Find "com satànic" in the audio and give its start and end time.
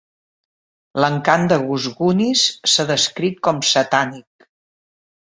3.49-4.49